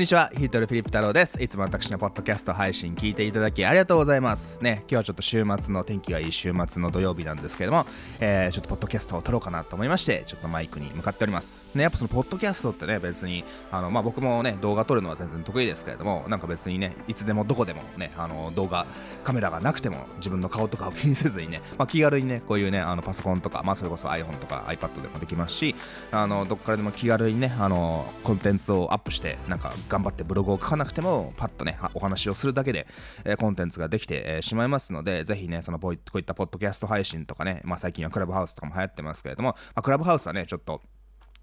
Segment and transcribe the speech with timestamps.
[0.00, 1.42] んにちは、ヒートルフィリップ太郎です。
[1.42, 4.58] いつも私のポッドキャスト配信聞いていただきありがとうございます。
[4.62, 7.84] ね、今日はちょっと週末の天気がいい週末の土曜日なんですけども、
[8.18, 11.60] えー、ちょっとポッドキャストを撮ろうかなと思いまして、ちょっとマイクに向かっております。
[11.74, 18.86] ね、やっぱそのポッドキャストってね、別に、あの、まあ、僕もね、動画撮るのは全然得意ですけれども、なんか別にね、いつでもどこでもね、あの、動画、
[19.22, 25.74] カメラがなくても自分の顔とかを気にせずにね、まあ、気軽にね、こういうね、あのパソコンとか、まあ、それこそ iPhone とか iPad でもできますし、
[26.10, 32.86] あの、どっからでも気軽にね、あの、コンテンツをアップして、なんか頑張ってブログを書かなくてもパッとねお話をするだけで、
[33.24, 40.80] えー、コンテンツができて、えー、しまいますのでぜひねそのこういったポッドキャスト配信とかね、まあ、最近はクラブハウスとかも流行ってますけれども、まあ、クラブハウスはねちょっと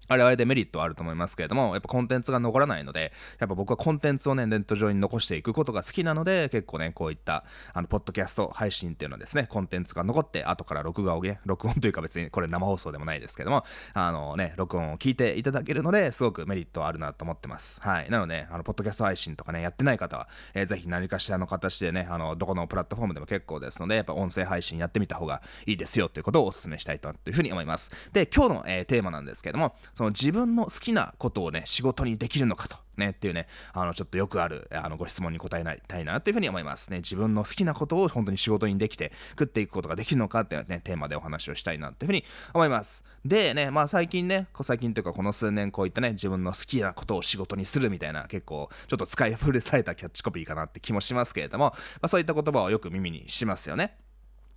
[0.08, 13.64] あれはあれでメリットはあると思いますけれども、やっぱコンテンツが残らないので、やっぱ僕はコンテンツをね、ネット上に残していくことが好きなので、結構ね、こういった、あの、ポッドキャスト配信っていうのはですね、コンテンツが残って、後から録画をね、録音というか別にこれ生放送でもないですけども、
[13.94, 17.80] あのね、録音を聞いていただけるので、すごくメリットはあるなと思ってます。
[17.80, 18.10] はい。
[18.10, 27.90] なので、あの、ポッドキャスト配信とかね、やってない方は、えー、ぜひ何かしらの形でね、あの、どこのプラットフォームでも結構ですので、やっぱ音声配信やってみた方がいいですよということをお勧めしたいというふうに思います。
[28.12, 32.76] で、今日の、えー、テーマなんですけども、その自分の好きなことをね、仕事にできるのかと。
[32.96, 36.98] ね、っていうね、あの、ちょっとよくある、あの、ご質問に答えないたいなっていうふうに思いますね。
[36.98, 43.02] 自分の好きなことを本当に仕事にできて、食っていくことができるのかっていうね、テーマでお話をしたいなっていうふうに思います。
[43.24, 53.96] でね、まあ最近ね、最近というかこの数年こういったね、自分の好きなことを仕事にするみたいな、結構、ちょっと使い古されたキャッチコピーかなって気もしますけれども、まあそういった言葉をよく耳にしますよね。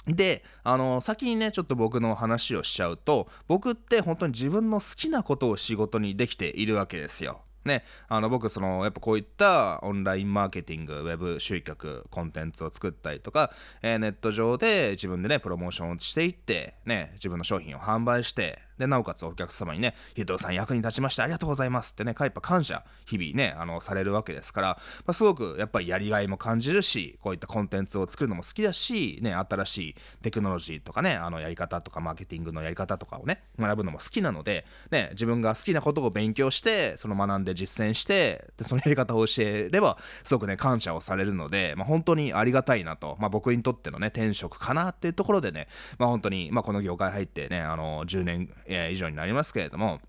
[0.08, 7.42] で、あの、先にね、ちょっと僕の話をしちゃうと、僕って本当に自分の好きなことを仕事にできているわけですよ。
[7.64, 13.52] ね、あの僕そのやっぱこういったオンラインマーケティングウェブ集客コンテンツを作ったりとか、
[13.84, 24.68] えー、ネット上で自分でねプロモーションをしていってね自分の商品を販売してで、なおかつお客様にね、ヒデさん役に立ちました、ありがとうございますってね、やっぱ感謝、日々ね、あの、されるわけですから、
[25.06, 45.68] まあ、すごくやっぱりやりがいも感じるし、こういったコンテンツを作るのも好きだし、ね、新しいテクノロジーとかね、あの、やり方とか、マーケティングのやり方とかをね、学ぶのも好きなので、ね、自分が好きなことを勉強して、その学んで実践して、で、そのやり方を教えれば、すごくね、感謝をされるので、まあ、本当にありがたいなと、まあ、僕にとってのね、転職かなっていうところでね、
[46.00, 50.00] まあ、本当に、まあ、この業界入ってね、あの、10年、えー、以上になりますけれども、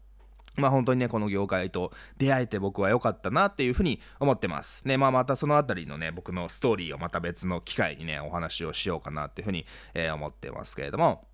[0.57, 4.87] まあ本当にね、この業界と出会えて僕は良かったなっていうふうに思ってます。
[4.87, 11.27] ね、まあまたそのあたりのね、僕のストーリーをまた別の機会にね、お話をしようかなっていうふうに、えー、思ってますけれども、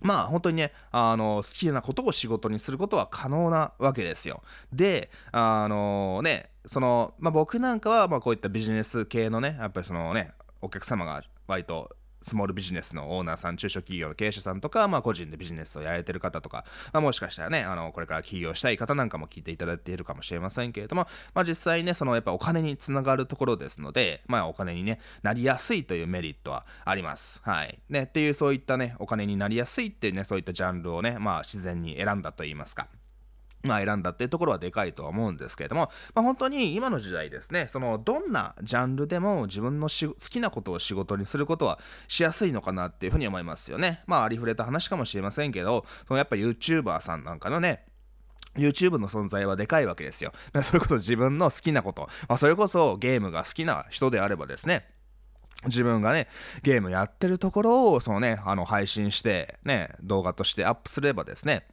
[0.00, 4.42] まあ本当にね、あの、好きなことを仕事にすることは可能なわけですよ。
[4.72, 11.94] で、あのね、その、まあ僕なんかは、まあこういったビジネス系のね、やっぱりそのね、お客様が割と
[12.26, 27.40] スモールビジネスのオーナーさん、中小企業の経営者さんとか、まあ、個人でビジネスをやれてる方とか、まあ、もしかしたらね、あの、これから起業したい方なんかも聞いていただいているかもしれませんけれども、まあ、実際ね、そのやっぱお金につながるところですので、まあ、お金にね、なりやすいというメリットはあります。
[27.44, 27.78] はい。
[27.88, 32.88] ね、っていうそういったね、お金になりやすいっていうね、そういったジャンルをね、まあ、自然に選んだと言いますか。
[33.66, 41.78] まあ選んだっていうところはでかいとは思うんですけれども、まあ、本当に今の時代ですね、そのどんなジャンルでも自分の好きなことを仕事にすることは
[42.08, 44.02] しやすいのかなっていうふうに思いますよね。
[44.06, 47.84] まあありふれた話かもしれませんけど、そのやっぱ YouTuber さんなんかのね、
[48.56, 50.32] YouTube の存在はでかいわけですよ。
[50.62, 54.88] それこそ自分の好きなこと、まあ、それこそゲームが好きな人であればですね、
[55.64, 56.28] 自分がね、
[56.62, 61.66] ゲームやってるところを、そのね、あの、配信して、ね、動画としてアップすればですね、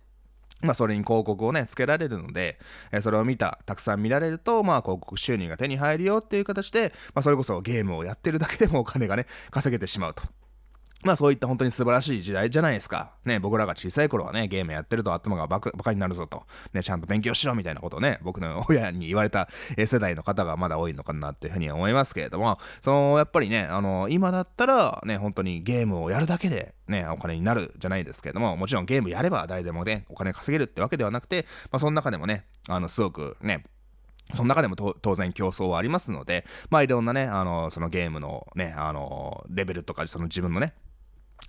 [0.63, 2.57] まあ、それに広告をね、つけられるので、
[2.91, 10.23] えそれを見た、たくさん見られると、まあ、広告収入が手に入るよっていう形で、まあ、それこそゲームをやってるだけでもお金がね、稼げてしまうと。
[11.03, 13.11] まあそういった本当に素晴らしい時代じゃないですか。
[13.25, 16.43] ね、僕らが小さい頃はね、ゲームやってると頭がバカバカになるぞと。
[16.73, 33.63] ね、ちゃんと勉強しろみたいなことをね、僕の 親に言われた世代の方がまだ多いのかなっていうふうに思いますけれども、その、やっぱりね、あの、今だったらね、本当にゲームをやるだけでね、お金になるじゃないですけれども、もちろんゲームやれば誰でもね、お金稼げるってわけではなくて、まあその中でもね、あの、すごくね、
[34.33, 40.73] その中でも当然競争はありますので、まあいろんなね、あの、そのゲームのね、あの、レベルとか、その自分のね、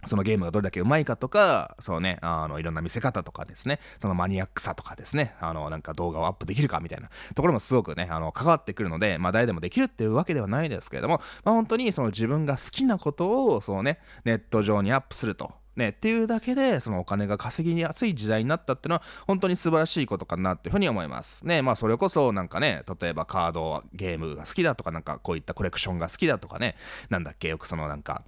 [0.07, 15.53] そのゲームがどれだけうまいかとか、そうね、あの、いろんな見せ方とかですね、そのマニアックさとかですね、あの、なんか動画をアップできるかみたいなところもすごくね、あの、関わってくるので、まあ誰でもできるっていうわけではないですけれども、まあ本当にその自分が好きなことを、そうね、ネット上にアップすると。
[15.77, 21.45] ね、っていうだけで、そのお金が稼ぎやすい時代になったっていうのは、本当に素晴らしいことかなっていうふうに思います。
[21.45, 26.77] ね、まあそれこそなんかね、例えばカードゲームが好きだとか、なんかこういったコレクションが好きだとかね、
[27.11, 28.23] なんだっけ、よくそのなんか、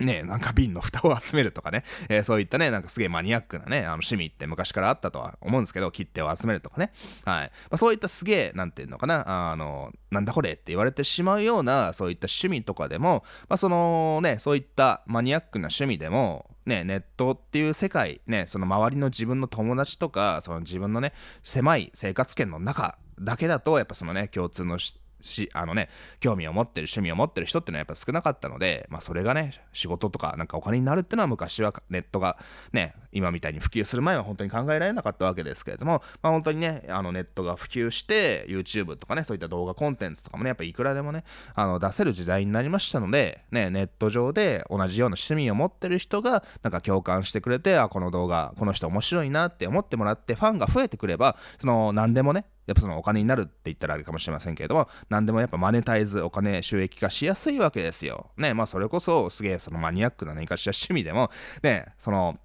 [0.00, 6.92] ね、なんか瓶の蓋を集めるとかね、えー、そういったね、なんかすげえマニアックなね、あの趣味って昔からあったとは思うんですけど、切手を集めるとかね、
[7.24, 7.44] はい。
[7.44, 21.12] まあ、そういったすげえ、なんていうのかな、あの、なんだこれって言われてしまうような、そういった趣味とかでも、まあ、そのね、そういったマニアックな趣味でも、ね、ネットっていう世界、ね、その周りの自分の友達とか、その自分のね、
[21.42, 24.78] 狭い生活圏の中だけだと、やっぱそのね、共通の
[25.20, 25.88] し、あのね、
[26.20, 32.38] 興味を持ってる、趣味を持ってる人っていうのはやっぱ少なかったので、まあそれがね、仕事とかなんかお金になるっていうのは昔はネットが
[32.72, 41.24] ね、今みたいに普及する前は本当に考えられなかったわけですけれども、まあ本当にね、あのネットが普及して、YouTube とかね、そういった動画コンテンツとかもね、やっぱいくらでもね、
[41.54, 58.30] あの出せる時代になりましたので、ね、ネット上で同じような趣味を持ってる人が、なんか共感してくれて、あ、この動画、この人面白いなって思ってもらって、ファンが増えてくれば、その何でもね、やっぱそのお金になるって言ったらあれかもしれませんけれども、何でもやっぱマネタイズ、お金収益化しやすいわけですよ。
[58.36, 61.30] ね、まあそれこそすげえそのマニアックな何かしら趣味でも、
[61.62, 62.38] ね、その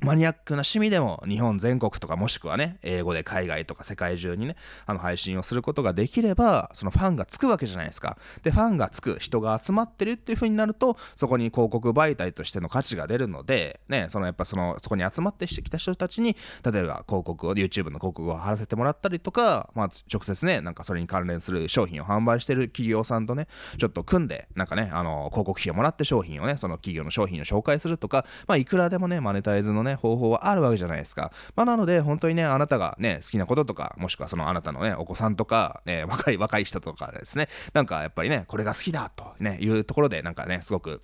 [0.00, 4.56] マニアックな趣味でも日本全国とかもしくはね、英語で海外とか世界中にね、
[4.86, 8.18] あの配信をすることができれば、そのファンがつくわけじゃないですか。
[8.42, 23.46] で、ファンがつく、人が集まってるっていう風になると、そこに広告媒体としての価値が出るので、ね、そのやっぱその、そこに集まってきた人たちに、例えば広告を、YouTube の広告を貼らせてもらったりとか、まあ直接ね、なんかそれに関連する商品を販売してる企業さんとね、
[23.78, 31.32] ちょっと組んで、なんかね、あの、広告費をもらって商品をね、その企業の商品を紹介するとか、まあいくらでもね、マネタイズのね、方法はあるわけじゃないですか。
[31.54, 41.02] まあ、なので、本当にね、あなたがね、好きなこととか、もしくはそのあなたのね、お子さんとか、ね、若い、若い人とかですね、なんかやっぱりね、これが好きだとね、いうところで、なんかね、すごく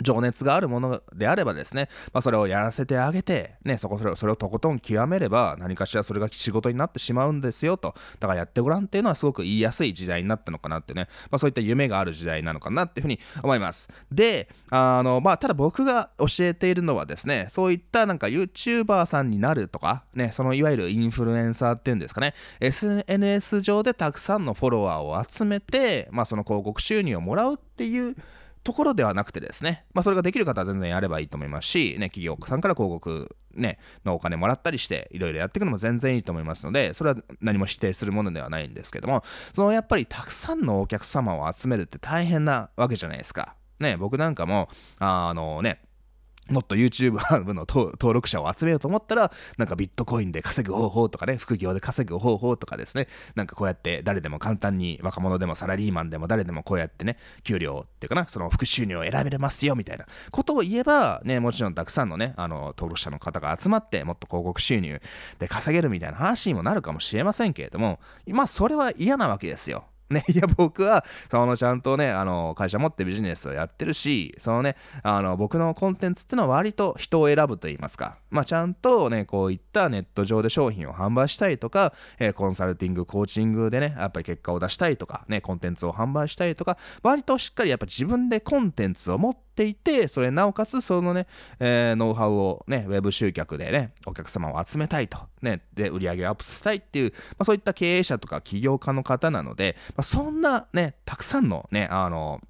[0.00, 7.94] 情熱があるものであればですね、まあ、それをやらせてあげて、ね、そこそれをそれをとことん極めれば何かしらそれが仕事になってしまうんですよと。
[8.18, 13.88] だからやってごらんっていうのはすごく言いやすい時代になったのかなってね、まあ、そういった夢がある時代なのかなっていうふうに思います。
[14.10, 28.16] であのまあただ僕が教えているのはですねそういったなんか YouTuber さんになるとかねそのいわゆるインフルエンサーっていうんですかね SNS 上でたくさんのフォロワーを集めてまあその広告収入をもらうっていう
[28.64, 43.56] ところではなくてですね、まあ、それができる方は全然やればいいと思いますし、ね、企業さんから広告、ね、のお金もらったりして、いろいろやっていくのも全然いいと思いますので、それは何も否定するものではないんですけども、そのやっぱりたくさんのお客様を集めるって大変なわけじゃないですか。
[43.80, 44.68] ね、僕なんかも、
[44.98, 45.80] あのね、
[46.50, 47.12] もっと YouTube
[47.54, 53.06] の登録者を集めようと思ったら、なんかビットコインで稼ぐ方法とかね、副業で稼ぐ方法とかですね、
[53.36, 65.00] なんかこうやって誰でも簡単に若者でもサラリーマンでも誰でもこうやってね、給料っていうかな、その副収入を選べれますよみたいなことを言えば、ね、もちろんたくさんのね、あの、登録者の方が集まって、もっと広告収入
[65.38, 69.84] で稼げるみたいな話にもなるかもしれませんけれども、まあそれは嫌なわけですよ。
[70.10, 91.26] ね、いや、僕は、そのちゃんとね、あの、会社持ってビジネスをやってるし、そのね、あの、僕のコンテンツってのは割と人を選ぶと言いますか、まあ、ちゃんとね、こういったネット上で商品を販売したりとか、えー、コンサルティング、コーチングでね、やっぱり結果を出したいとか、ね、コンテンツを販売したりとか、割としっかりやっぱ自分でコンテンツを持ってていて、それなおかつそのね、
[91.60, 102.40] えー、ノウハウをね、ウェブ集客でね、お客様を集めたいと、ね、で、売り上げをアップさせたいっていう、まあ、そういった経営者とか起業家の方なので、まあ、そんなね、たくさんのね、あの、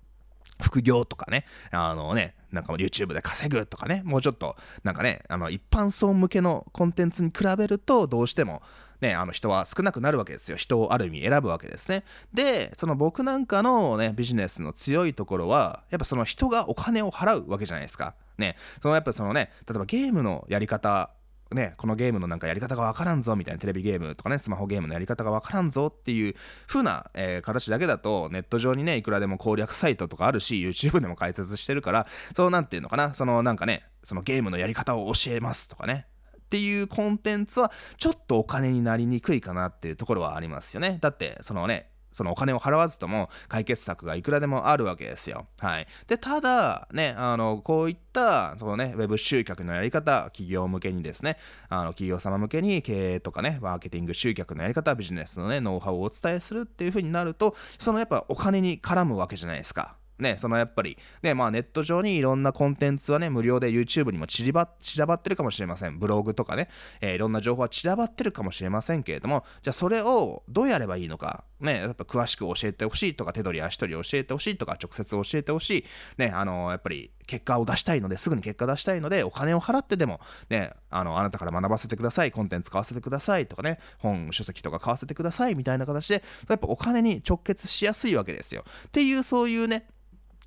[0.63, 8.63] 副業とかね、あのね、なんか YouTube で稼ぐとかね、もうちょっと、なんかね、あの一般層向けのコンテンツに比べると、どうしても、
[9.01, 10.57] ね、あの人は少なくなるわけですよ。
[10.57, 12.05] 人をある意味選ぶわけですね。
[12.33, 18.15] で、その僕なんかのね、ビジネスの強いところは、やっぱその人がお金を払うわけじゃないですか。
[18.39, 21.11] ね、そのやっぱそのね、例えばゲームのやり方
[21.55, 26.35] ね、このゲームのなんかやり方がわからんぞみたいなテレビゲームとかね、スマホゲームのやり方がわからんぞっていう
[26.67, 32.07] 風な、えー、形だけだと、ネット上にね、いくらでも攻略サイトとかあるし、YouTube でも解説してるから、
[32.37, 36.07] そうなんていうのかな、そのなんかね、そのゲームのやり方を教えますとかね、
[36.37, 40.99] っていうコンテンツはちょっとお金になりにくいかなっていうところはありますよね。
[41.01, 45.47] だってそのねそのお金を払わずとも解決策がいくらでもあるわけですよ。
[45.59, 45.87] はい。
[46.07, 51.39] で、ただ、ね、あの、こういった、そのね、ウェブ集客のやり方、企業向けにですね、
[51.69, 59.97] あの、企業様向けに経営とかね、マーケティング集客のやり方、ビジネスのね、ノウハウをお伝えするっていう風になると、そのやっぱお金に絡むわけじゃないですか。
[60.23, 65.99] ね、そのやっぱり、ね、まあネット上にいろんなコンテンツはね、無料で YouTube にも散りば散らばってるかもしれません。
[65.99, 66.69] ブログとかね、
[67.01, 75.85] えー、いろんな情報は散らばってるかもしれませんけれども、じゃあそれをどうやればいいのか、ね、やっぱ詳しく教えてほしいとか、手取り足取り教えてほしいとか、直接教えてほしい。
[76.19, 88.65] ね、あの、やっぱり結果を出したいので、すぐに結果出したいので、お金を払ってでも、ね、あの、あなたから学ばせてください、コンテンツ買わせてくださいとかね、本、書籍とか買わせてくださいみたいな形で、やっぱお金に直結しやすいわけですよ。
[88.89, 89.87] っていう、そういうね、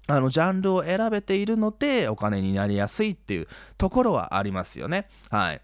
[0.07, 5.07] あのジャンルを選べているのでお金になりやすいっていうところはありますよね。
[5.31, 5.61] はい。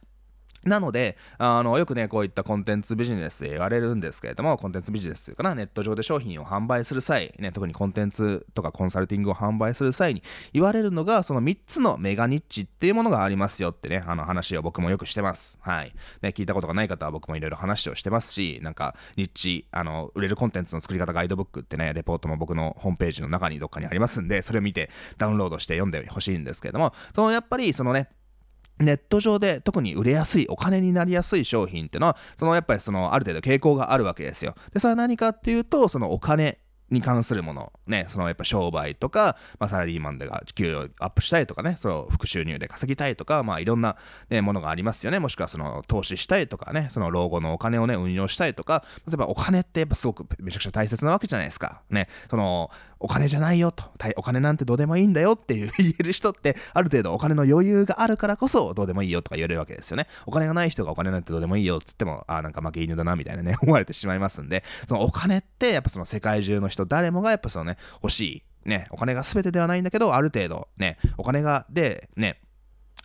[0.66, 10.22] なので、あの、よくね、こういったコンテンツビジネスで言われるんですけれども、コンテンツビジネスというかな、ネット上で商品を販売する際、ね、特にコンテンツとかコンサルティングを販売する際に
[10.54, 15.58] 言われるのが、その3つのメガニッチっていうものがありますよってね、あの話を僕もよくしてます。
[15.62, 15.94] はい。
[16.22, 28.10] ね、聞いたことがない方は僕もいろいろ話をしてますし、なんか、ニッチ、あの、売れるコンテンツの作り方ガイドブックってね、レポートも僕のホームページの中にどっかにありますんで、それを見てダウンロードして読んでほしいんですけれども、そのやっぱりそのね、
[28.82, 34.56] ネット上で特に売れやすい、お金になりやすい商品ってのは、そのやっぱりそのある程度傾向があるわけですよ。
[34.74, 36.60] で、それは何かっていうと、そのお金
[36.92, 43.96] に関するもの、ね、そのやっぱ商売とか、まあ、サラリーマンでが給料アップしたいとかね、その副収入で稼ぎたいとか、まあいろんな、
[44.30, 45.20] ね、ものがありますよね。
[45.20, 51.82] もしくはその投資したいとかね、その老後のお金をね、運用したいとか、例えばお金ってやっぱすごくめちゃくちゃ大切なわけじゃないですか。
[51.90, 52.70] ね、その
[53.02, 53.84] お金じゃないよと、
[54.16, 60.08] お金なんてどうでもいいんだよっていう言える人って、ある程度お金の余裕があるからこそどうでもいいよとか言えるわけですよね。
[60.26, 68.44] お金がない人がお金なんてどうでもいいよっつっても、あ、なんか負け犬だなみたいなね、思われてしまいますんで、そのお金ってやっぱその世界中の人誰もがやっぱそのね、欲しい。
[68.64, 72.40] ね、お金が全てではないんだけど、ある程度、ね、お金が、で、ね、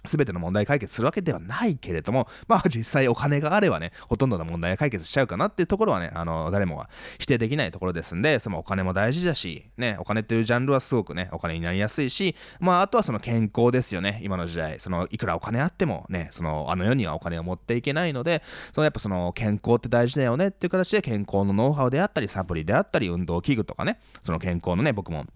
[0.06, 25.26] 全ての問題解決するわけではないけれども、まあ実際お金があればね、ほとんどの問題が解決しちゃうかなっていうところはね、あの、誰もが否定できないところですんで、そのお金も大事だし、ね、お金っていうジャンルはすごくね、お金になりやすいし、まああとはその健康ですよね、今の時代、そのいくらお金あってもね、そのあの世にはお金を持っていけないので、そのやっぱその健康って大事だよねっていう形で健康のノウハウであったり、サプリであったり、運動器具とかね、その健康のね、僕も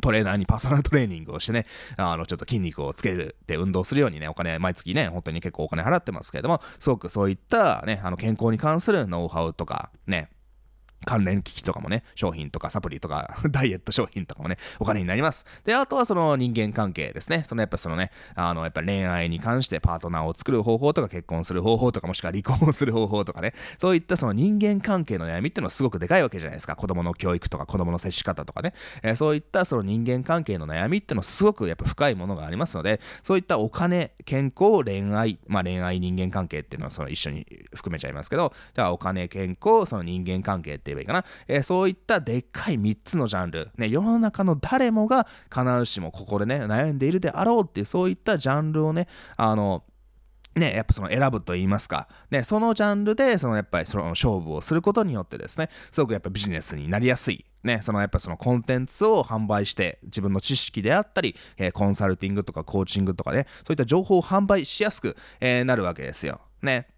[0.00, 10.30] トレーナーにパーソナルトレーニングをしてね、あの、ちょっと筋肉をつけるって運動するようにね、お金、毎月ね、本当に結構お金払ってますけれども、すごくそういったね、あの、健康に関するノウハウとか、ね、
[11.08, 15.46] 関連機器とかもね、商品とかサプリとか ダイエット商品とかもね、お金になります。
[15.64, 17.44] で、あとはその人間関係ですね。
[17.46, 26.76] そのやっぱそのね、あの、やっぱ恋愛に関してパートナーを作る方法とか結婚する方法とかもしくは離婚をする方法とかね、そういったその人間関係の悩みっていうのはすごくでかいわけじゃないですか。
[26.76, 41.24] 子供の教育とか子供の接し方とかね、えー、そういったその人間関係の悩みっていうのはすごくやっぱ深いものがありますので、そういったお金、健康、恋愛、まあ恋愛人間関係っていうのはその一緒に含めちゃいますけど、じゃあお金、健康、その人間関係って言えばいいかな。
[41.46, 49.84] えーそういったでっかい3つのジャンル、ね、世の中の誰もが必ずしもここでね、悩んでいるであろうっていう、そういったジャンルをね、あの、
[50.54, 57.44] ね、やっぱその選ぶと言いますか、ね、そのジャンルで、そのやっぱりその勝負をすることによってですね、すごくやっぱビジネスになりやすい。
[57.62, 66.40] ね、そのやっぱそのコンテンツを販売して自分の知識であったり、えー、コンサルティングとかコーチングとかね、そういった情報を販売しやすく、えー、なるわけですよ。
[66.62, 66.88] ね。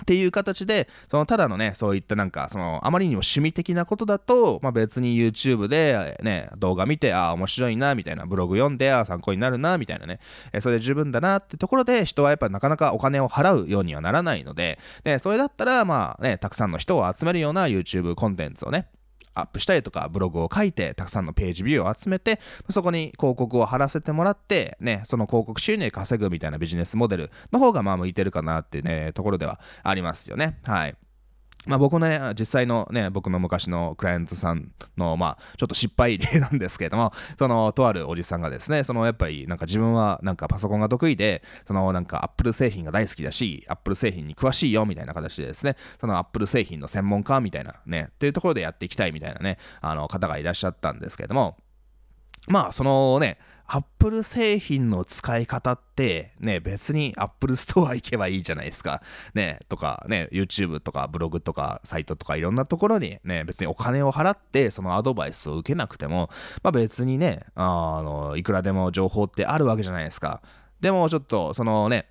[0.00, 10.20] っていう形で、そのただのね、そういったなんか、そのあまりにも趣味的なことだと、まあ別に YouTube でね、動画見て、ああ、面白いな、みたいな、ブログ読んで、ああ、参考になるな、みたいなね、
[10.52, 18.88] えそれで十分だなってところで、人はやっぱなかなかお金を払うようにはならないので、で、それだったら、まあね、たくさんの人を集めるような YouTube コンテンツをね、
[19.34, 30.58] アップしたりとかブログを書いてたくさんのページビューを集めてそこに広告を貼らせてもらってねその広告収入稼ぐみたいなビジネスモデルの方がまあ向いてるかなっていうねところではありますよね。
[30.64, 30.96] はい。
[31.66, 51.58] まあ、僕のね、実際のね、僕の昔のクライアントさんの、まあ、ちょっと失敗例なんですけれども、その、とあるおじさんがですね、その、やっぱり、なんか自分は、なんかパソコンが得意で、その、なんか、アップル製品が大好きだし、アップル製品に詳しいよ、みたいな形でですね、その、アップル製品の専門家みたいなね、っていうところでやっていきたいみたいなね、あの、方がいらっしゃったんですけれども、
[52.48, 53.38] まあ、そのね、
[53.72, 59.00] アップル製品の使い方って、ね、別にアップルストア行けばいいじゃないですか。
[59.32, 66.30] ね、とか、ね、YouTube とかブログとかサイトとかいろんなところにね、別にお金を払ってそのアドバイスを受けなくても、
[66.64, 70.42] まあ別にね、あの、いくらでも情報ってあるわけじゃないですか。
[70.80, 72.08] でもちょっと、そのね、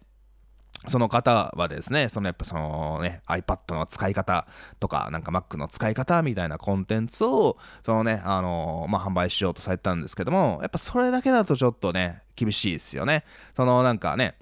[0.88, 4.48] その方はですね、そのやっぱそのね、iPad の使い方
[4.80, 13.26] とか、なんか Mac の使い方みたいなコンテンツを、そのね、あのー、まあ、販売しようとされたんですけども、やっぱそれだけだとちょっとね、厳しいですよね。
[13.56, 14.38] そのなんかね、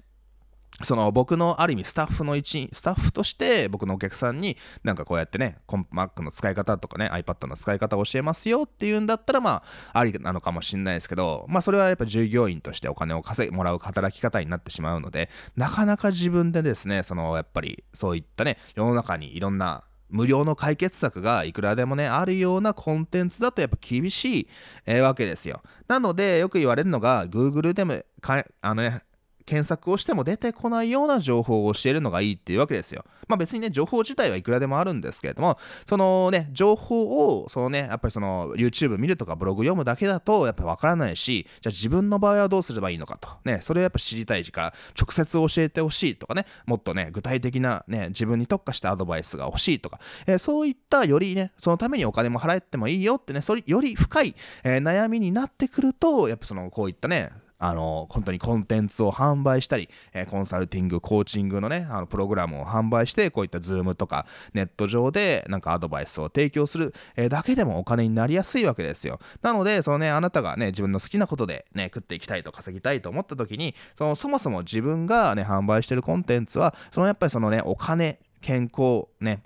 [0.82, 24.48] その僕のある意味スタッフの一員、スタッフとして僕のお客さんになんかこうやってね、Mac の使い方とかね、iPad の使い方を教えますよっていうんだったらまあありなのかもしれないですけど、まあそれはやっぱ従業員としてお金を稼いもらう働き方になってしまうので、なかなか自分でですね、そのやっぱりそういったね、世の中にいろんな無料の解決策がいくらでもね、あるようなコンテンツだとやっぱ厳しい、
[24.86, 25.62] えー、わけですよ。
[25.86, 29.02] なので、よく言われるのが、Google でもか、あのね、
[29.48, 33.06] 検索をしても出てこないような情報を教えるのがいいっていうわけですよ。
[33.28, 43.28] まあ別にね、情報自体はいくらでもあるんですけれども、そのね、情報を、そのね、やっぱりその YouTube 見るとかブログ読むだけだと、やっぱわからないし、じゃあ自分の場合はどうすればいいのかと。
[43.44, 69.18] ね、それをやっぱ知りたい時から直接教えてほしいとかね、もっとね、具体的なね、自分に特化したアドバイスが欲しいとか、えー、そういったよりね、そのためにお金も払ってもいいよってね、それより深い、えー、悩みになってくると、やっぱそのこういったね、あの、本当にコンテンツを販売したり、えー、コンサルティング、コーチングのね、あの、プログラムを販売して、こういった Zoom とか、ネット上で、なんかアドバイスを提供する、えー、だけでもお金になりやすいわけですよ。
[69.42, 79.42] なので、そのね、あなたがね、自分の好きなことでね、食っていきたいと稼ぎたいと思った時に、その、そもそも自分がね、販売してるコンテンツは、そのやっぱりそのね、お金、健康、ね、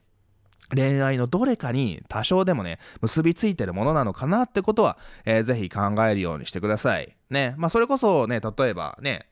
[0.75, 7.17] 恋愛のどれかに多少でもね、結びついてるものなのかなってことは、えー、ぜひ考えるようにしてください。
[7.31, 7.55] ね。
[7.59, 9.26] まあ、それこそね、例えばね、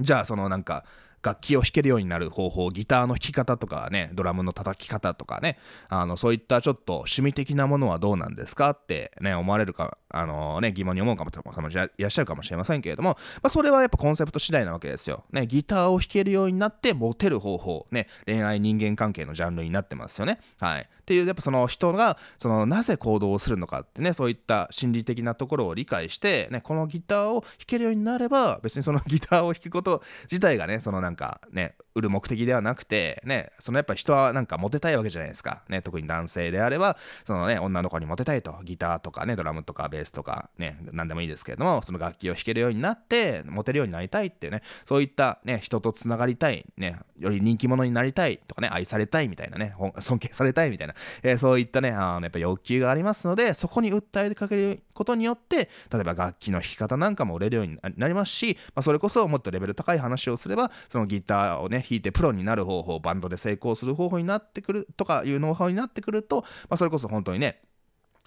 [0.00, 0.84] じゃあそのなんか、
[1.24, 13.10] 楽器を弾けるようになる方法、ギターの弾き方とかね、ドラムの叩き方とかね、あの、そういったちょっと趣味的なものはどうなんですかってね、思われるか、あのね、疑問に思うかもいらっしゃるかもしれませんけれども、
[13.42, 15.24] まあ、それはやっぱコンセプト次第なわけですよ。
[15.32, 20.40] ね、ギターを弾けるようになってモテる方法、ね、恋愛人間関係のジャンルになってますよね。
[20.58, 20.88] はい。
[21.04, 35.62] っていう、やっぱその人が、その、なぜ行動をするのかってね、そういった心理的なところを理解して、ね、このギターを弾けるようになれば、別にそのギターを弾くこと自体がね、そのなんかね、売る目的ではなくて、ね、そのやっぱ人はなんかモテたいわけじゃないですか。
[35.68, 67.60] ね、特に男性であれば、そのね、女の子にモテたいと、ギターとかね、ドラムとかベースとか、ね、何でもいいですけれども、その楽器を弾けるようになって、モテるようになりたいっていうね、そういったね、人とつながりたい、ね、より人気者になりたいとかね、愛されたいみたいなね、 尊敬されたいみたいな、えー、そういったね、あのやっぱ欲求がありますので、そこに訴えかけることによって、例えば楽器の弾き方なんかも売れるようになりますし、まあ、それこそもっとレベル高い話をすれば、そのギターをね、弾いてプロになる方法バンドで成功する方法になってくるとかいうノウハウになってくると、まあ、それこそ本当にね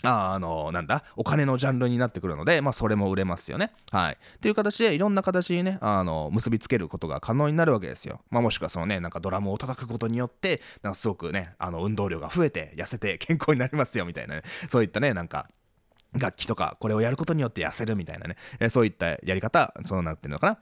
[0.03, 3.71] ああの、なんだ、お金のジャンルになってくるので、まあ、それも売れますよね。
[3.91, 4.13] はい。
[4.13, 8.21] っていう形で、いろんな形にね、あの、結びつけることが可能になるわけですよ。
[8.29, 15.49] まあ、もしくはそのね、なんかドラムを叩くことによって、なんかすごくね、あの、運動量が増えて、痩せて 健康になりますよ、みたいなね、そういったね、なんか、
[16.13, 20.59] 楽器とか、これをやることによって痩せるみたいなね、えそういったやり方、そうなってるのかな。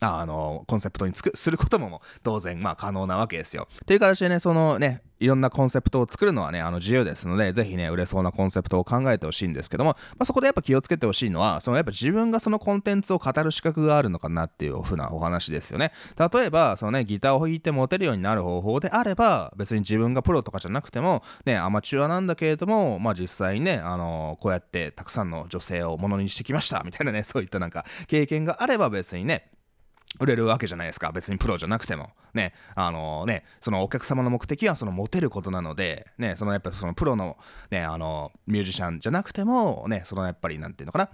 [0.00, 3.68] あの、コンセプトにつく、することも当然、まあ可能なわけですよ。
[3.86, 15.92] という形でね、そのね、いろんなコンセプトを作るのはね、あの自由ですので、ぜひね、売れそうなコンセプトを考えてほしいんですけども、まあ、そこでやっぱ気をつけてほしいのは、そのやっぱ自分がそのコンテンツを語る資格があるのかなっていうふうなお話ですよね。
[16.18, 29.50] 例えば、そのね、ギターを弾いてモテるようになる方法であれば、別に自分がプロとかじゃなくても、ね、アマチュアなんだけれども、まあ実際にね、あの、こうやってたくさんの女性をものにしてきました、みたいなね、そういったなんか経験があれば別にね、
[30.18, 31.12] 売れるわけじゃないですか。
[31.12, 32.10] 別にプロじゃなくても。
[32.34, 37.36] ね、あのね、そのお客様の目的はそのモテることなので、ね、そのやっぱそのプロの
[37.70, 41.10] ね、あの、ミュージシャンじゃなくても、ね、そのやっぱりなんていうのかな。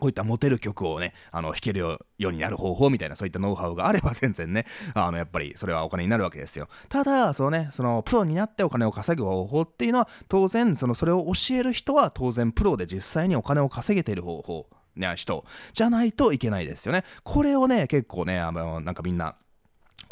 [0.00, 6.68] こういったモテる曲をね、あの、弾けるようになる方法みたいな、そういったノウハウがあれば全然ね、あの、やっぱりそれはお金になるわけですよ。
[6.88, 14.66] ただ、そのね、その、プロになってお金を稼ぐ方法っていうのは、当然、その、それを教える人は当然プロで実際にお金を稼げている方法。
[14.96, 17.04] ね、人じゃないといけないですよね。
[17.22, 19.36] これをね、結構ね、あの、なんかみんな、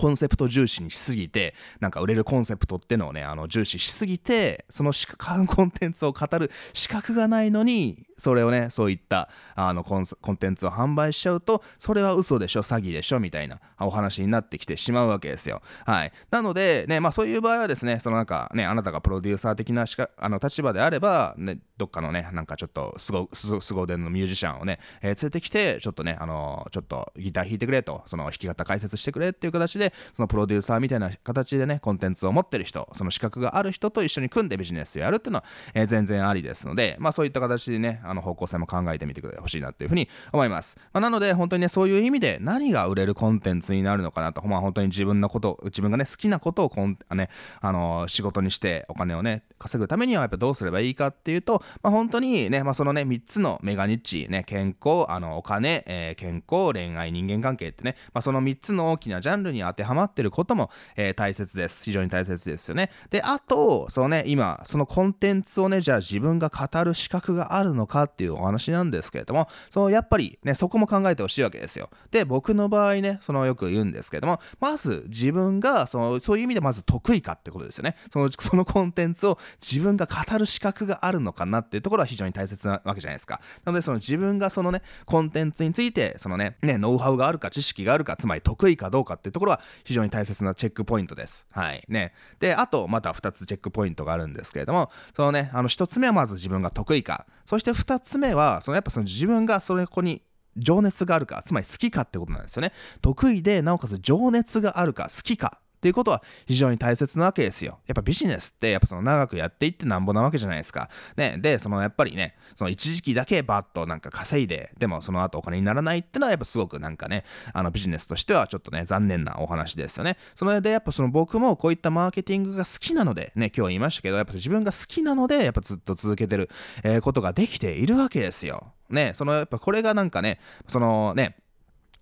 [0.00, 5.16] コンセプト重視にしすぎて、なんか売れるコンセプトってのをね、あの、重視しすぎて、そのしか
[5.46, 10.06] コンテンツを語る資格がないのに、それをね、そういったあのコン
[10.38, 15.60] テンツを販売しちゃうと、それは嘘でしょ、詐欺でしょ、みたいなお話になってきてしまうわけですよ。
[15.84, 16.12] はい。
[16.30, 19.84] なので、ね、まあそういう場合はですね、そのなんかね、あなたがプロデューサー的な
[20.16, 40.76] あの立場であれば、ね、どっかのね、なんかちょっとすご、すご腕のミュージシャンをね、えー、連れてきて、ちょっとね、あのー、ちょっとギター弾いてくれと、その弾き方解説してくれっていう形で、そのプロデューサーみたいな形でね、コンテンツを持ってる人、その資格がある人と一緒に組んでビジネスをやるっていうのは、えー、全然ありですので、まあそういった形でね、あの方向性も考えてみてほしいなっていうふうに思います。
[40.92, 47.30] まあ、なので、本当にね、そういう意味で何が売れるコンテンツになるのかなと、まあ本当に自分のこと、自分がね、好きなことをこん、ね、
[47.62, 61.84] あのー、仕事にしてお金をね、稼ぐためにはやっぱどうすればいいかっていうと、まあ本当にね、まあそのね、3つのメガニッチ、ね、健康、あの、お金、えー、健康、恋愛、人間関係ってね、まあその3つの大きなジャンルに当てはまってることも、えー、大切です。
[61.84, 62.90] 非常に大切ですよね。
[63.10, 71.90] で、あと、そのね、今、そのコンテンツをね、じゃあ自分が語る資格があるのかっていうお話なんですけれども、そのやっぱりね、そこも考えてほしいわけですよ。
[72.10, 77.96] で、僕の場合ね、そのよく言うんですけれども、まず自分がその、そういう意味でまず得意かってことですよね。
[78.12, 83.40] その、そのコンテンツを自分が語る資格があるのかななっていうところは非常に大切なわけじゃないですか。
[83.64, 91.46] なので、その自分がそのね、コンテンツについて、そのね、ね、ノウハウがあるか知識があるか、つまり得意かどうかっていうところは非常に大切なチェックポイントです。
[91.50, 91.84] はい。
[91.88, 92.12] ね。
[92.38, 97.26] で、あと、また2つチェックポイントがあるんですけれども、そのね、あの、1つ目はまず自分が得意か。
[97.46, 100.22] そして2つ目は、そのやっぱその自分がそれこに
[100.56, 102.72] 情熱があるか、つまり好きかってことなんですよね。
[103.00, 107.78] 得意で、なおかつ情熱があるか、好きかっていうことは非常に大切なわけですよ。
[107.86, 110.90] やっぱビジネスってやっぱその長くやっていってなんぼなわけじゃないですか。
[111.16, 120.18] ね、で、そのやっぱりね、その一時期だけバッとなんか稼いで、でもその後お金にならないってのはやっぱすごくなんかね、あのビジネスとしてはちょっとね、残念なお話ですよね。
[120.34, 126.50] その上でやっぱその僕もこういったマーケティングが好きなので、ね、今日言いましたけど、やっぱ自分が好きなので、やっぱずっと続けてる、
[126.82, 128.74] えー、ことができているわけですよ。
[128.90, 131.36] ね、そのやっぱこれがなんかね、そのね、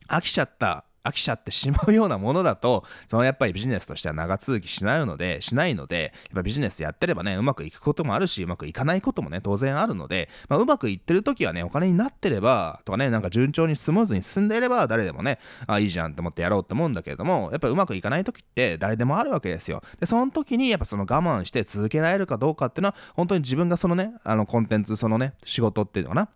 [0.09, 19.83] 飽きちゃった飽きちゃってしまうようなものだと、そのやっぱりビジネスとしては長続きしないので、しないので、やっぱビジネスやってればね、うまくいくこともあるし、うまくいかないこともね、当然あるので、まあ、うまくいってる時はね、お金になってれば、とかね、なんか順調にスムーズに進んでいれば、誰でもね、あ、いいじゃんって思ってやろうって思うんだけれども、やっぱりうまくいかない時って誰でもあるわけですよ。
[20.01, 26.29] で、その時にやっぱその我慢して続けられるかどうかっていうのは、本当に自分がそのね、あのコンテンツ、そのね、仕事っていうのかな、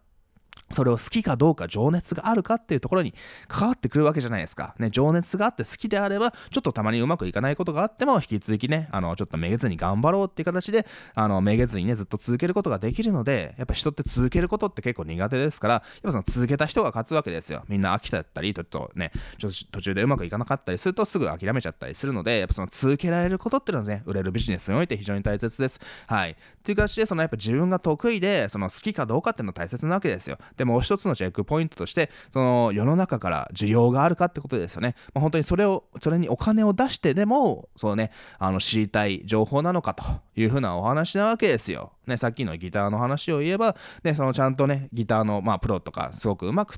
[0.73, 3.15] それを好きかどうか情熱があるかっていうところに
[3.47, 4.75] 関わってくるわけじゃないですか。
[4.79, 17.65] ね、情熱があって好きであれば、ちょっとたまにうまくいかないことがあっても、引き続きね、あの、ちょっとめげずに頑張ろうっていう形で、あの、めげずにね、ずっと続けることができるので、やっぱ人って続けることって結構苦手ですから、やっぱその続けた人が勝つわけですよ。
[17.69, 25.81] みんな飽きたったり、ちょっとね、ちょっと途中でうまくいかなかったりするとすぐ諦めちゃったりするので、やっぱその続けられることっていうのはね、売れるビジネスにおいて非常に大切です。
[26.07, 26.31] はい。
[26.31, 30.38] っていう形で、そのやっぱ自分が得意で、その好きかどうかっていうのは大切なわけですよ。
[30.57, 40.05] でもう一つのチェックポイントとしてその世の中から需要があるかってことですよね、まあ、本当にそれをそれにお金を出してでもそうねあの知りたい情報なのかと
[40.37, 46.76] いうふうなお話なわけですよ、ね、さっきのギターの話を言えば、ね、そのちゃんとねギターの、まあ、プロとかすごくうまく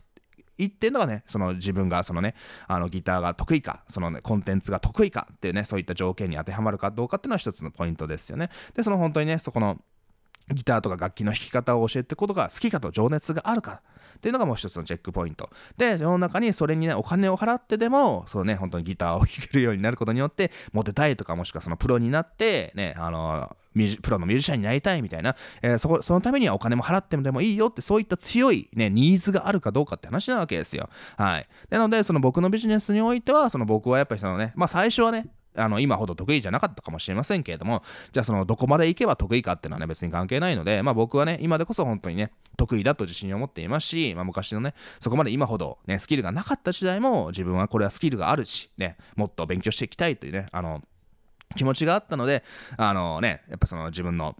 [0.59, 2.35] 言ってんのがね、その自分がそのね、
[2.66, 8.50] あのギターが得意か、そのね、コンテンツが得意かっていうね、そういった条件に当てはまるかどうかっていうのは一つのポイントですよね。
[8.74, 9.81] で、その本当にね、そこの
[10.52, 13.83] ギターとか楽器の弾き方を教えていくことが好きかと情熱があるか
[14.16, 15.50] っていうのがもう一つのチェックポイント。
[15.76, 23.57] で、世の中にそれにね、お金を払ってでも、そうね、本当にギターを弾けるようになることによって、モテたいとか、もしくはそのプロになって、ね、あの、
[24.02, 30.88] プロのミュージシャンになりたいみたいな、えー、そそのためにはお金も払ってもでもいいよってそういった強い、ね、ニーズがあるかどうかって話なわけですよ。
[31.16, 31.48] はい。
[31.70, 35.26] なので、その僕のビジネスにおいては、その僕はやっぱりそのね、まあ最初はね、
[35.57, 50.83] あの今ほど得意じゃなかったかもしれませんけれども、じゃあそのどこまで行けば得意かっていうのはね別に関係ないので、まあ僕はね、今でこそ本当にね、得意だと自信を持っていますし、まあ昔のね、そこまで今ほどね、スキルがなかった時代も自分はこれはスキルがあるし、ね、もっと勉強していきたいというね、あの、
[51.57, 52.43] 気持ちがあったので、
[52.77, 54.37] あのね、やっぱその自分の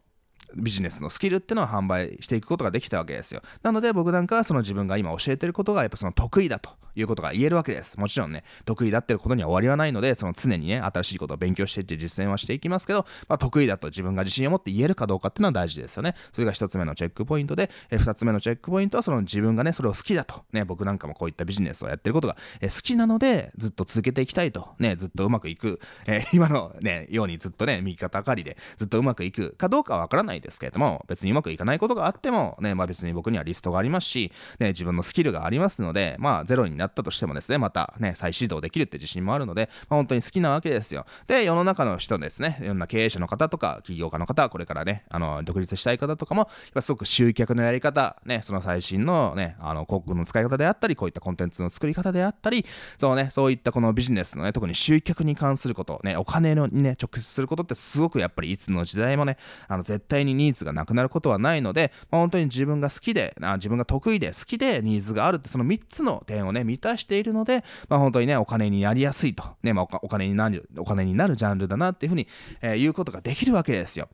[0.57, 3.43] ビジネスのスキルっていうのを販売していくことができたわけですよ。
[3.63, 7.99] なので僕なんかはその自分が今教えてることがやっぱその得意だということが言えるわけです。
[7.99, 16.15] もちろんね、得意だってることには終わりはないので、その常にね、新しいことを勉強していって実践はしていきますけど、まあ、得意だと自分が自信を持って言えるかどうかっていうのは大事ですよね。
[16.33, 20.45] それが一つ目のチェックポイントで、え二つ目のチェックポイントはその自分がね、それを好きだと。
[20.53, 24.75] ね、僕なんかもこういったビジネスをやってることが、え好きなので、ずっと続けていきたいと。
[24.79, 25.81] ね、ずっとうまくいく。
[26.07, 41.07] え、今のね、ようにずっとね、右肩上がりでずっとうまくいくかどうかはわからないですけれども、別にうまくいかないことがあっても、ね、まあ別に僕にはリストがありますし、ね、自分のスキルがありますので、まあゼロになったとしてもですね、またね、再始動できるって自信もあるので、まあ、本当に好きなわけですよ。
[41.27, 52.65] で、世の中の人ですね、いろんな経営者の方とか、起業家の方、これからね、あの、独立したい方とかも、やっぱすごく集客のやり方、ね、その最新のね、あの、広告の使い方であったり、こういったコンテンツの作り方であったり、
[52.99, 72.27] そうね、そういったこのビジネスのね、特に集客に関すること、ね、お金のにね、直接することってすごくやっぱりいつの時代もね、あの、絶対にニーズがなくなることはないので、まあ、本当に自分が好きで、あ自分が得意で好きでニーズがあるって、その3つの点をね、満たしているので、まあ、本当にね、お金になりやすいと、ね、まあ、お金になる、お金になるジャンルだなっていうふうに、
[72.61, 74.09] えー、言うことができるわけですよ。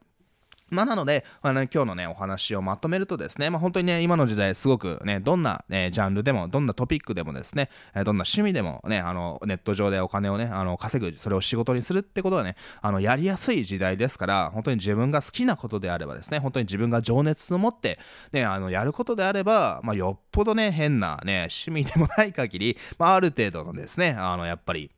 [0.70, 17.98] まあ、なので、あの、今日のね、お話をまとめるとですね、まあ、本当にね、今の時代すごくね、どんな、ね、ジャンルでも、どんなトピックでもですね、どんな趣味でもね、あの、ネット上でお金をね、あの、稼ぐ、それを仕事にするってことはね、あの、やりやすい時代ですから、本当に自分が好きなことであればですね、本当に自分が情熱を持って、
[18.32, 24.90] ね、あの、やることであれば、まあ、よっぽどね、変なね、趣味でもない限り、まあ、ある程度のですね、あの、やっぱり、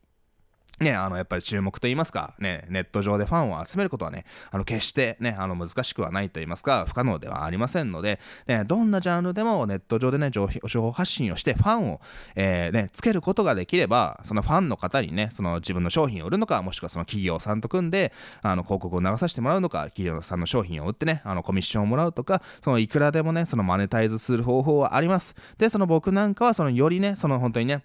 [0.79, 12.01] ね、あの、やっぱり注目と言いますか、ね、ネット上でファンを集めることはね、あの、決してね、あの、難しくはないと言いますか、不可能ではありませんので、ね、どんなジャンルでもネット上でね、情報発信をしてファンを、
[12.35, 25.35] えー、ね、つけることができれば、そのファンの方にね、その自分の商品を売るのか、もしくはその企業さんと組んで、あの、広告を流させてもらうのか、企業さんの商品を売ってね、あの、コミッションをもらうとか、そのいくらでもね、そのマネタイズする方法はあります。
[25.59, 27.83] で、その僕なんかは、そのよりね、その本当にね、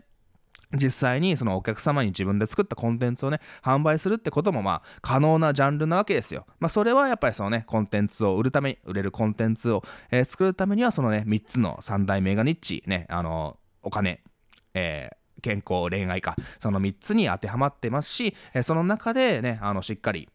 [0.74, 6.46] 実際にそのお客様に自分で作ったコンテンツをね、販売するってこともまあ可能なジャンルなわけですよ。
[6.60, 14.22] まあそれはやっぱりそのね、コンテンツを売るために、売れるコンテンツを、えー、作るためにはそのね、3つの3大メガニッチ、ね、あの、お金、
[14.74, 20.28] えー、健康、恋愛か、その3つに当てはまってますし、その中でね、あの、しっかり、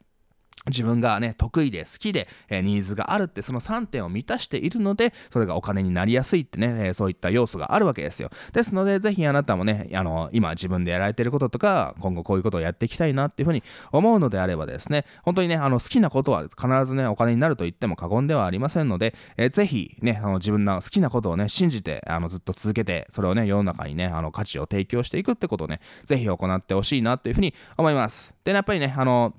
[0.68, 8.30] 自分がね、得意で好きで、えー、ニーズがあるってその3点を満たしているので、それがお金になりやすいってね、えー、そういった要素があるわけですよ。
[8.54, 28.34] ですので、ぜひあなたもね、あの、今自分でやられてることとか、今後こういうことをやっていきたいなっていうふうに思うのであればですね、本当にね、あの、好きなことは必ずね、お金になると言っても過言ではありませんので、えー、ぜひね、あの、自分の好きなことをね、信じて、あの、ずっと続けて、それをね、世の中にね、あの、価値を提供していくってことをね、ぜひ行ってほしいなっていうふうに思います。
[28.46, 29.34] でね、やっぱりね、あの、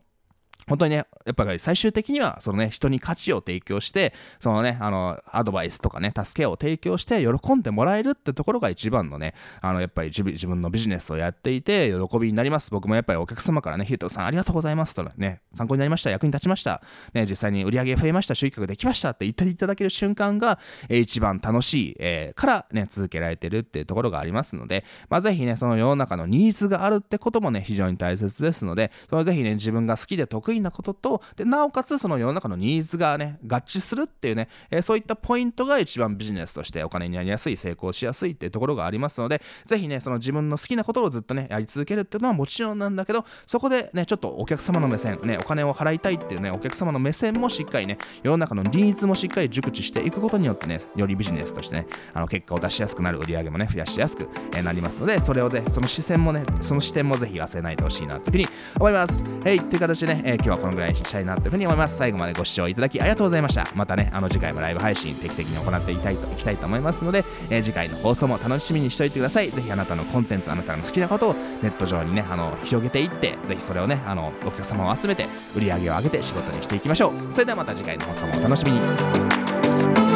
[0.67, 12.71] 本当にね、やっぱり最終的には、そのね、人に価値を提供して、そのね、あの、アドバイスとかね、助けを提供して、喜んでもらえるってところが一番のね、あの、やっぱり自分のビジネスをやっていて、喜びになります。
[12.71, 19.11] 僕もやっぱりお客様からね、ヒートさんありがとうございますとね、参考になりました、役に立ちました、ね、実際に売り上げ増えました、収益化できました。
[19.11, 59.23] って言っていただける瞬間が、えー、一番楽しい、えー、からね、続けられてるっていうところがありますので、まあ、ぜひね、その世の中のニーズがあるってこともね、非常に大切ですので、そのぜひね、自分が好きで得意なことと、で、なおかつその世の中のニーズがね、合致するっていうね、えー、そういったポイントが一番ビジネスとしてお金になりやすい、成功しやすいっていうところがありますので、ぜひね、その自分の好きなことをずっとね、やり続けるっていうのはもちろんなんだけど、そこでね、ちょっとお客様の目線、ね、お金を払いたいっていうね、お客様の目線もしっかりね、世の中のニーズもしっかり熟知していくことによってね、よりビジネスとしてね、あの結果を出しやすくなる、売り上げもね、増やしやすく、えー、なりますので、それをね、その視線もね、その視点もぜひ忘れないでほしいなというふうに思います。
[59.23, 61.97] はい、っていう形でね、えー、今日はこのぐらいにしたいなというふうに思います。
[61.97, 63.67] 最後までご視聴いただきありがとうございました。
[63.75, 69.51] またねあの次回もライブ配信定期的に行っていきたいといきたいと思いますので、えー、次回の放送も楽しみにしておいてください。
[69.51, 75.27] ぜひあなたのコンテンツあなたの好きなことをネット上にねあの広げていってぜひそれをねあのお客様を集めて
[75.57, 77.33] 売り上げを上げて仕事にしていきましょう。
[77.33, 80.14] それではまた次回の放送もお楽しみに。